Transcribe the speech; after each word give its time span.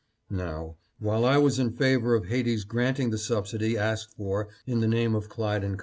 "Now, 0.31 0.77
while 0.97 1.23
I 1.25 1.37
was 1.37 1.59
in 1.59 1.73
favor 1.73 2.15
of 2.15 2.25
Haiti's 2.25 2.63
granting 2.63 3.11
the 3.11 3.19
subsidy 3.19 3.77
asked 3.77 4.15
for 4.17 4.47
in 4.65 4.79
the 4.79 4.87
name 4.87 5.13
of 5.13 5.29
Clyde 5.29 5.61
& 5.77 5.77
Co. 5.77 5.79